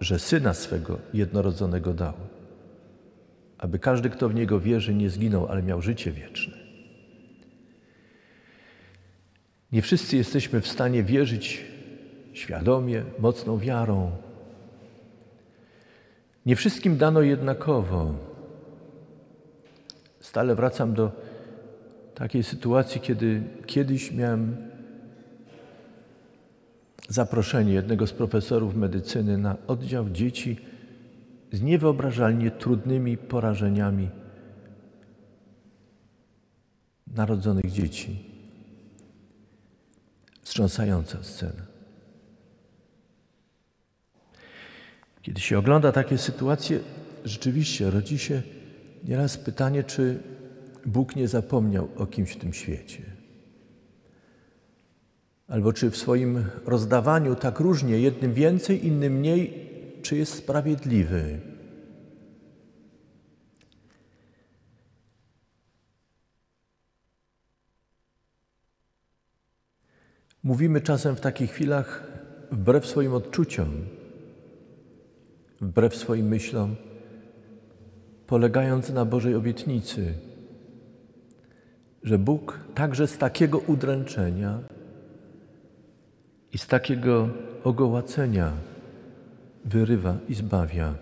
że 0.00 0.18
syna 0.18 0.54
swego 0.54 0.98
jednorodzonego 1.14 1.92
dał, 1.92 2.14
aby 3.64 3.78
każdy, 3.78 4.10
kto 4.10 4.28
w 4.28 4.34
niego 4.34 4.60
wierzy, 4.60 4.94
nie 4.94 5.10
zginął, 5.10 5.46
ale 5.46 5.62
miał 5.62 5.82
życie 5.82 6.12
wieczne. 6.12 6.54
Nie 9.72 9.82
wszyscy 9.82 10.16
jesteśmy 10.16 10.60
w 10.60 10.68
stanie 10.68 11.02
wierzyć 11.02 11.64
świadomie, 12.32 13.04
mocną 13.18 13.58
wiarą. 13.58 14.10
Nie 16.46 16.56
wszystkim 16.56 16.96
dano 16.96 17.22
jednakowo. 17.22 18.14
Stale 20.20 20.54
wracam 20.54 20.94
do 20.94 21.12
takiej 22.14 22.42
sytuacji, 22.42 23.00
kiedy 23.00 23.42
kiedyś 23.66 24.12
miałem 24.12 24.56
zaproszenie 27.08 27.72
jednego 27.72 28.06
z 28.06 28.12
profesorów 28.12 28.74
medycyny 28.76 29.38
na 29.38 29.56
oddział 29.66 30.10
dzieci 30.10 30.73
z 31.54 31.62
niewyobrażalnie 31.62 32.50
trudnymi 32.50 33.16
porażeniami 33.16 34.08
narodzonych 37.06 37.70
dzieci. 37.70 38.24
Wstrząsająca 40.42 41.22
scena. 41.22 41.66
Kiedy 45.22 45.40
się 45.40 45.58
ogląda 45.58 45.92
takie 45.92 46.18
sytuacje, 46.18 46.80
rzeczywiście 47.24 47.90
rodzi 47.90 48.18
się 48.18 48.42
nieraz 49.04 49.36
pytanie, 49.36 49.84
czy 49.84 50.22
Bóg 50.86 51.16
nie 51.16 51.28
zapomniał 51.28 51.88
o 51.96 52.06
kimś 52.06 52.32
w 52.32 52.36
tym 52.36 52.52
świecie. 52.52 53.02
Albo 55.48 55.72
czy 55.72 55.90
w 55.90 55.96
swoim 55.96 56.44
rozdawaniu 56.66 57.34
tak 57.34 57.60
różnie, 57.60 57.98
jednym 57.98 58.34
więcej, 58.34 58.86
innym 58.86 59.12
mniej, 59.12 59.73
czy 60.04 60.16
jest 60.16 60.34
sprawiedliwy? 60.34 61.40
Mówimy 70.42 70.80
czasem 70.80 71.16
w 71.16 71.20
takich 71.20 71.50
chwilach 71.50 72.06
wbrew 72.52 72.86
swoim 72.86 73.14
odczuciom, 73.14 73.68
wbrew 75.60 75.96
swoim 75.96 76.28
myślom, 76.28 76.76
polegając 78.26 78.90
na 78.90 79.04
Bożej 79.04 79.34
obietnicy 79.34 80.14
że 82.04 82.18
Bóg 82.18 82.60
także 82.74 83.06
z 83.06 83.18
takiego 83.18 83.58
udręczenia 83.58 84.58
i 86.52 86.58
z 86.58 86.66
takiego 86.66 87.28
ogołacenia 87.64 88.52
wyrywa 89.64 90.16
i 90.28 90.34
zbawia. 90.34 90.94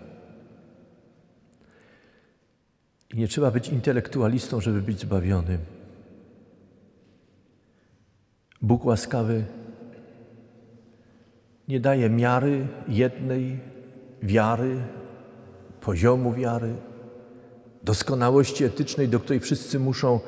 I 3.13 3.17
nie 3.17 3.27
trzeba 3.27 3.51
być 3.51 3.69
intelektualistą, 3.69 4.61
żeby 4.61 4.81
być 4.81 4.99
zbawionym. 4.99 5.59
Bóg 8.61 8.85
łaskawy 8.85 9.45
nie 11.67 11.79
daje 11.79 12.09
miary 12.09 12.67
jednej 12.87 13.59
wiary, 14.21 14.81
poziomu 15.81 16.33
wiary, 16.33 16.75
doskonałości 17.83 18.63
etycznej, 18.63 19.07
do 19.07 19.19
której 19.19 19.39
wszyscy 19.39 19.79
muszą 19.79 20.19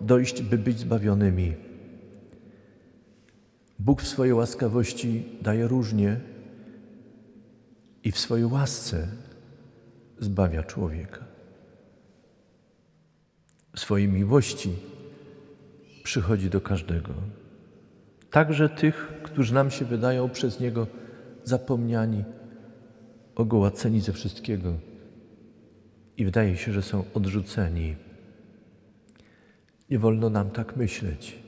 dojść, 0.00 0.42
by 0.42 0.58
być 0.58 0.78
zbawionymi. 0.78 1.54
Bóg 3.78 4.02
w 4.02 4.08
swojej 4.08 4.34
łaskawości 4.34 5.24
daje 5.42 5.68
różnie 5.68 6.20
i 8.04 8.12
w 8.12 8.18
swojej 8.18 8.46
łasce 8.46 9.08
zbawia 10.18 10.62
człowieka. 10.62 11.24
W 13.74 13.80
swojej 13.80 14.08
miłości 14.08 14.76
przychodzi 16.02 16.50
do 16.50 16.60
każdego, 16.60 17.12
także 18.30 18.68
tych, 18.68 19.12
którzy 19.22 19.54
nam 19.54 19.70
się 19.70 19.84
wydają 19.84 20.28
przez 20.28 20.60
Niego 20.60 20.86
zapomniani, 21.44 22.24
ogołaceni 23.34 24.00
ze 24.00 24.12
wszystkiego 24.12 24.74
i 26.16 26.24
wydaje 26.24 26.56
się, 26.56 26.72
że 26.72 26.82
są 26.82 27.04
odrzuceni. 27.14 27.96
Nie 29.90 29.98
wolno 29.98 30.30
nam 30.30 30.50
tak 30.50 30.76
myśleć. 30.76 31.38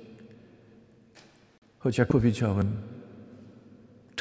Choć 1.78 1.98
jak 1.98 2.08
powiedziałem, 2.08 2.72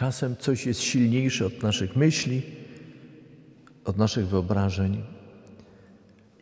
czasem 0.01 0.35
coś 0.37 0.65
jest 0.65 0.81
silniejsze 0.81 1.45
od 1.45 1.63
naszych 1.63 1.95
myśli, 1.95 2.41
od 3.85 3.97
naszych 3.97 4.27
wyobrażeń, 4.27 5.03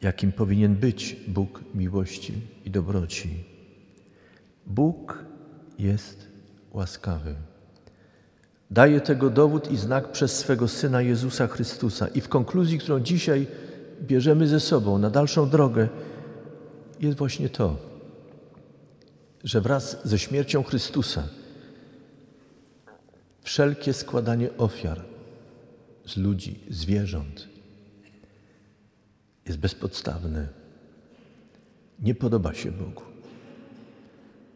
jakim 0.02 0.32
powinien 0.32 0.76
być 0.76 1.16
Bóg 1.28 1.62
miłości 1.76 2.34
i 2.66 2.72
dobroci. 2.72 3.44
Bóg 4.66 5.24
jest 5.80 6.28
łaskawy. 6.72 7.36
Daje 8.72 9.02
tego 9.02 9.30
dowód 9.30 9.72
i 9.72 9.78
znak 9.78 10.12
przez 10.12 10.38
swego 10.38 10.68
Syna 10.68 11.02
Jezusa 11.02 11.48
Chrystusa. 11.48 12.08
I 12.08 12.22
w 12.22 12.30
konkluzji, 12.30 12.80
którą 12.80 13.00
dzisiaj 13.00 13.48
bierzemy 14.02 14.48
ze 14.48 14.60
sobą 14.60 14.98
na 14.98 15.10
dalszą 15.10 15.50
drogę, 15.50 15.90
jest 17.00 17.18
właśnie 17.18 17.50
to, 17.50 17.78
że 19.44 19.62
wraz 19.62 19.98
ze 20.04 20.20
śmiercią 20.20 20.64
Chrystusa 20.64 21.24
wszelkie 23.50 23.94
składanie 23.94 24.50
ofiar 24.58 25.02
z 26.06 26.18
ludzi, 26.18 26.60
zwierząt 26.70 27.48
jest 29.46 29.60
bezpodstawne. 29.60 30.48
Nie 32.00 32.16
podoba 32.16 32.54
się 32.54 32.72
Bogu. 32.72 33.04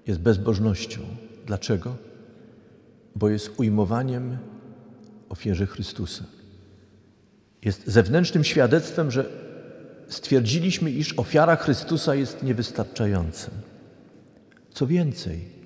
Jest 0.07 0.19
bezbożnością. 0.19 1.01
Dlaczego? 1.45 1.95
Bo 3.15 3.29
jest 3.29 3.51
ujmowaniem 3.57 4.37
ofierze 5.29 5.65
Chrystusa. 5.65 6.23
Jest 7.65 7.87
zewnętrznym 7.87 8.43
świadectwem, 8.43 9.11
że 9.11 9.25
stwierdziliśmy, 10.07 10.91
iż 10.91 11.13
ofiara 11.13 11.55
Chrystusa 11.55 12.15
jest 12.15 12.43
niewystarczająca. 12.43 13.51
Co 14.73 14.87
więcej, 14.87 15.62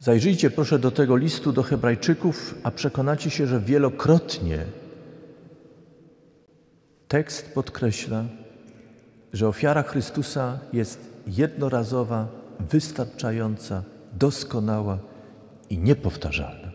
zajrzyjcie 0.00 0.50
proszę 0.50 0.78
do 0.78 0.90
tego 0.90 1.16
listu 1.16 1.52
do 1.52 1.62
Hebrajczyków, 1.62 2.54
a 2.62 2.70
przekonacie 2.70 3.30
się, 3.30 3.46
że 3.46 3.60
wielokrotnie 3.60 4.64
tekst 7.08 7.54
podkreśla, 7.54 8.24
że 9.32 9.48
ofiara 9.48 9.82
Chrystusa 9.82 10.58
jest 10.72 11.10
jednorazowa, 11.26 12.28
wystarczająca, 12.60 13.82
doskonała 14.12 14.98
i 15.70 15.78
niepowtarzalna. 15.78 16.72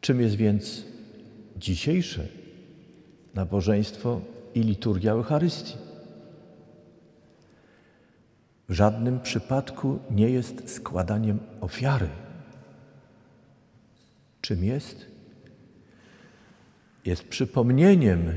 Czym 0.00 0.20
jest 0.20 0.34
więc 0.34 0.82
dzisiejsze 1.56 2.26
nabożeństwo 3.34 4.20
i 4.54 4.60
liturgia 4.60 5.12
Eucharystii? 5.12 5.91
W 8.72 8.74
żadnym 8.74 9.20
przypadku 9.20 9.98
nie 10.10 10.30
jest 10.30 10.74
składaniem 10.74 11.38
ofiary. 11.60 12.08
Czym 14.40 14.64
jest? 14.64 15.06
Jest 17.04 17.24
przypomnieniem 17.24 18.32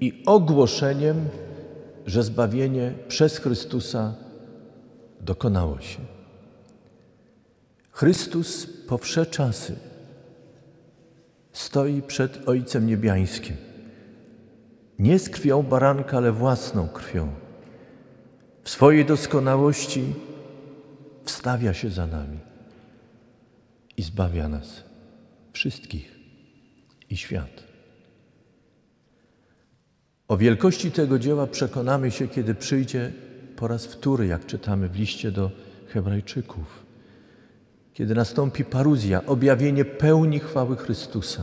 i 0.00 0.22
ogłoszeniem, 0.26 1.28
że 2.06 2.22
zbawienie 2.22 2.94
przez 3.08 3.38
Chrystusa 3.38 4.14
dokonało 5.20 5.80
się. 5.80 5.98
Chrystus 7.90 8.66
po 8.66 8.98
wsze 8.98 9.26
czasy 9.26 9.76
stoi 11.52 12.02
przed 12.02 12.48
Ojcem 12.48 12.86
Niebiańskim. 12.86 13.56
Nie 14.98 15.18
z 15.18 15.28
krwią 15.28 15.62
baranka, 15.62 16.16
ale 16.16 16.32
własną 16.32 16.88
krwią. 16.88 17.49
W 18.64 18.70
swojej 18.70 19.04
doskonałości 19.04 20.14
wstawia 21.24 21.74
się 21.74 21.90
za 21.90 22.06
nami 22.06 22.38
i 23.96 24.02
zbawia 24.02 24.48
nas 24.48 24.84
wszystkich 25.52 26.18
i 27.10 27.16
świat. 27.16 27.64
O 30.28 30.36
wielkości 30.36 30.90
tego 30.90 31.18
dzieła 31.18 31.46
przekonamy 31.46 32.10
się, 32.10 32.28
kiedy 32.28 32.54
przyjdzie 32.54 33.12
po 33.56 33.68
raz 33.68 33.86
wtóry, 33.86 34.26
jak 34.26 34.46
czytamy 34.46 34.88
w 34.88 34.96
liście 34.96 35.30
do 35.30 35.50
Hebrajczyków, 35.86 36.84
kiedy 37.94 38.14
nastąpi 38.14 38.64
paruzja, 38.64 39.26
objawienie 39.26 39.84
pełni 39.84 40.38
chwały 40.38 40.76
Chrystusa. 40.76 41.42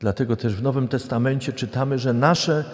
Dlatego 0.00 0.36
też 0.36 0.54
w 0.54 0.62
Nowym 0.62 0.88
Testamencie 0.88 1.52
czytamy, 1.52 1.98
że 1.98 2.12
nasze 2.12 2.64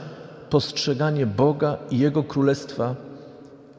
postrzeganie 0.51 1.27
Boga 1.27 1.79
i 1.91 1.99
Jego 1.99 2.23
Królestwa 2.23 2.97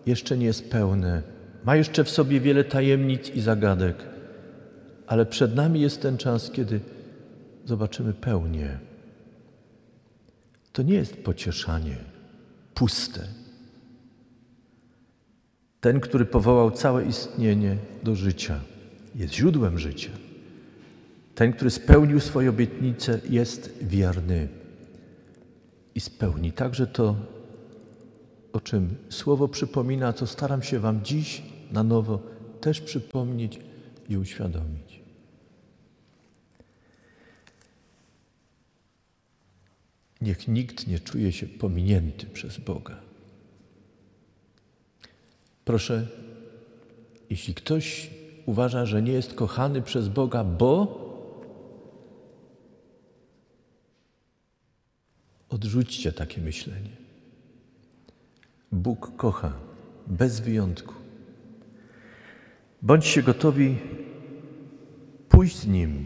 jeszcze 0.05 0.37
nie 0.37 0.45
jest 0.45 0.71
pełne. 0.71 1.21
Ma 1.63 1.75
jeszcze 1.75 2.03
w 2.03 2.09
sobie 2.09 2.39
wiele 2.39 2.63
tajemnic 2.63 3.29
i 3.29 3.41
zagadek, 3.41 3.95
ale 5.07 5.25
przed 5.25 5.55
nami 5.55 5.81
jest 5.81 6.01
ten 6.01 6.17
czas, 6.17 6.51
kiedy 6.51 6.79
zobaczymy 7.65 8.13
pełnię. 8.13 8.79
To 10.73 10.81
nie 10.81 10.93
jest 10.93 11.23
pocieszanie 11.23 11.95
puste. 12.73 13.27
Ten, 15.81 15.99
który 15.99 16.25
powołał 16.25 16.71
całe 16.71 17.05
istnienie 17.05 17.77
do 18.03 18.15
życia, 18.15 18.59
jest 19.15 19.33
źródłem 19.33 19.79
życia. 19.79 20.11
Ten, 21.35 21.53
który 21.53 21.69
spełnił 21.69 22.19
swoje 22.19 22.49
obietnice, 22.49 23.19
jest 23.29 23.77
wierny 23.81 24.47
i 25.95 25.99
spełni 25.99 26.51
także 26.51 26.87
to, 26.87 27.15
o 28.53 28.59
czym 28.59 28.95
Słowo 29.09 29.47
przypomina, 29.47 30.13
co 30.13 30.27
staram 30.27 30.63
się 30.63 30.79
Wam 30.79 31.03
dziś 31.03 31.41
na 31.71 31.83
nowo 31.83 32.19
też 32.61 32.81
przypomnieć 32.81 33.59
i 34.09 34.17
uświadomić. 34.17 35.01
Niech 40.21 40.47
nikt 40.47 40.87
nie 40.87 40.99
czuje 40.99 41.31
się 41.31 41.47
pominięty 41.47 42.25
przez 42.25 42.57
Boga. 42.57 42.97
Proszę, 45.65 46.07
jeśli 47.29 47.53
ktoś 47.53 48.09
uważa, 48.45 48.85
że 48.85 49.01
nie 49.01 49.11
jest 49.11 49.33
kochany 49.33 49.81
przez 49.81 50.07
Boga, 50.07 50.43
bo 50.43 51.00
odrzućcie 55.51 56.11
takie 56.11 56.41
myślenie. 56.41 56.89
Bóg 58.71 59.11
kocha 59.17 59.53
bez 60.07 60.39
wyjątku. 60.39 60.93
Bądźcie 62.81 63.23
gotowi 63.23 63.77
pójść 65.29 65.57
z 65.57 65.67
Nim. 65.67 66.05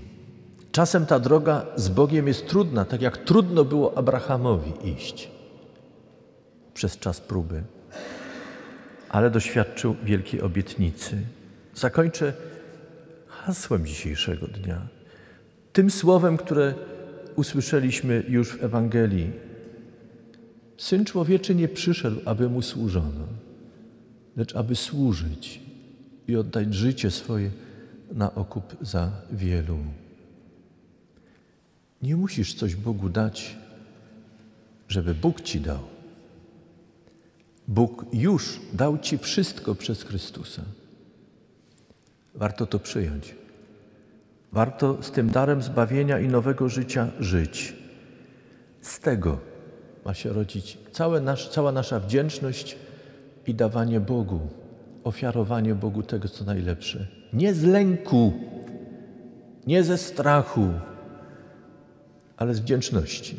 Czasem 0.72 1.06
ta 1.06 1.20
droga 1.20 1.66
z 1.76 1.90
Bogiem 1.90 2.28
jest 2.28 2.48
trudna, 2.48 2.86
tak 2.86 3.02
jak 3.02 3.18
trudno 3.18 3.66
było 3.66 3.98
Abrahamowi 3.98 4.74
iść 4.90 5.32
przez 6.74 6.98
czas 6.98 7.22
próby, 7.22 7.64
ale 9.10 9.30
doświadczył 9.30 9.96
wielkiej 10.04 10.42
obietnicy. 10.42 11.22
Zakończę 11.76 12.34
hasłem 13.28 13.86
dzisiejszego 13.86 14.48
dnia. 14.48 14.82
Tym 15.74 15.92
słowem, 15.92 16.38
które 16.38 16.74
usłyszeliśmy 17.36 18.24
już 18.28 18.50
w 18.50 18.64
Ewangelii. 18.64 19.32
Syn 20.78 21.06
człowieczy 21.06 21.56
nie 21.56 21.68
przyszedł, 21.68 22.22
aby 22.26 22.50
mu 22.50 22.62
służono, 22.62 23.28
lecz 24.36 24.56
aby 24.56 24.76
służyć 24.76 25.62
i 26.28 26.36
oddać 26.36 26.74
życie 26.74 27.12
swoje 27.12 27.52
na 28.12 28.36
okup 28.36 28.76
za 28.82 29.12
wielu. 29.32 29.78
Nie 32.02 32.16
musisz 32.16 32.54
coś 32.54 32.76
Bogu 32.76 33.10
dać, 33.10 33.58
żeby 34.88 35.14
Bóg 35.14 35.42
ci 35.42 35.62
dał. 35.62 35.80
Bóg 37.68 38.06
już 38.14 38.60
dał 38.74 38.98
ci 38.98 39.18
wszystko 39.18 39.76
przez 39.76 40.04
Chrystusa. 40.04 40.62
Warto 42.36 42.66
to 42.66 42.80
przyjąć. 42.80 43.36
Warto 44.56 45.04
z 45.04 45.12
tym 45.12 45.30
darem 45.30 45.62
zbawienia 45.62 46.20
i 46.20 46.28
nowego 46.28 46.70
życia 46.70 47.08
żyć. 47.20 47.76
Z 48.82 49.00
tego 49.00 49.38
ma 50.06 50.14
się 50.14 50.34
rodzić 50.34 50.78
nasz, 51.22 51.50
cała 51.50 51.72
nasza 51.72 52.00
wdzięczność 52.00 52.78
i 53.48 53.56
dawanie 53.56 54.00
Bogu, 54.00 54.40
ofiarowanie 55.04 55.76
Bogu 55.76 56.04
tego, 56.04 56.28
co 56.28 56.46
najlepsze. 56.46 57.08
Nie 57.34 57.54
z 57.54 57.64
lęku, 57.64 58.34
nie 59.68 59.84
ze 59.84 59.98
strachu, 59.98 60.70
ale 62.38 62.54
z 62.54 62.60
wdzięczności 62.60 63.36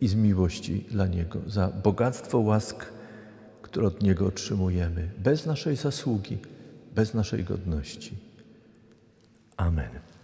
i 0.00 0.08
z 0.08 0.14
miłości 0.14 0.84
dla 0.90 1.06
Niego 1.06 1.40
za 1.46 1.68
bogactwo 1.68 2.38
łask, 2.38 2.86
które 3.62 3.86
od 3.86 4.02
Niego 4.02 4.26
otrzymujemy, 4.26 5.10
bez 5.18 5.46
naszej 5.46 5.76
zasługi, 5.76 6.38
bez 6.94 7.14
naszej 7.14 7.44
godności. 7.44 8.16
Amen. 9.56 10.17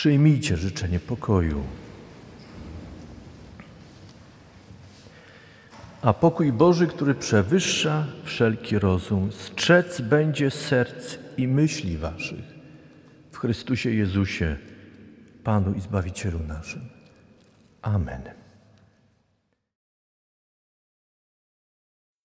Przyjmijcie 0.00 0.56
życzenie 0.56 1.00
pokoju. 1.00 1.62
A 6.02 6.12
pokój 6.12 6.52
Boży, 6.52 6.86
który 6.86 7.14
przewyższa 7.14 8.06
wszelki 8.24 8.78
rozum, 8.78 9.32
strzec 9.32 10.00
będzie 10.00 10.50
serc 10.50 11.18
i 11.36 11.48
myśli 11.48 11.98
waszych 11.98 12.44
w 13.32 13.38
Chrystusie 13.38 13.90
Jezusie, 13.90 14.56
Panu 15.44 15.74
i 15.74 15.80
Zbawicielu 15.80 16.38
naszym. 16.38 16.88
Amen. 17.82 18.22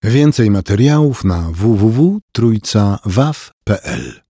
Więcej 0.03 0.51
materiałów 0.51 1.23
na 1.23 1.51
www.trójcawaw.pl 1.51 4.21